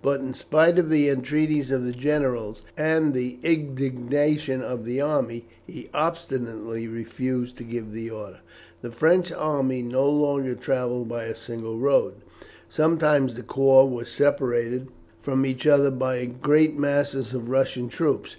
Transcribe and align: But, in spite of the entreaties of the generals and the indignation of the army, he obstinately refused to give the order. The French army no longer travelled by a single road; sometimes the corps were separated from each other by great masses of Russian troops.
But, 0.00 0.20
in 0.20 0.32
spite 0.32 0.78
of 0.78 0.90
the 0.90 1.08
entreaties 1.08 1.72
of 1.72 1.84
the 1.84 1.90
generals 1.90 2.62
and 2.78 3.12
the 3.14 3.36
indignation 3.42 4.62
of 4.62 4.84
the 4.84 5.00
army, 5.00 5.44
he 5.66 5.90
obstinately 5.92 6.86
refused 6.86 7.56
to 7.58 7.64
give 7.64 7.90
the 7.92 8.08
order. 8.08 8.38
The 8.82 8.92
French 8.92 9.32
army 9.32 9.82
no 9.82 10.08
longer 10.08 10.54
travelled 10.54 11.08
by 11.08 11.24
a 11.24 11.34
single 11.34 11.78
road; 11.80 12.12
sometimes 12.68 13.34
the 13.34 13.42
corps 13.42 13.88
were 13.90 14.04
separated 14.04 14.86
from 15.20 15.44
each 15.44 15.66
other 15.66 15.90
by 15.90 16.24
great 16.26 16.78
masses 16.78 17.34
of 17.34 17.48
Russian 17.50 17.88
troops. 17.88 18.36